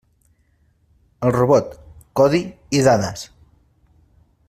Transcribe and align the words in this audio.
El 1.27 1.33
robot: 1.35 1.69
codi 2.21 2.41
i 2.79 2.83
dades. 2.91 3.27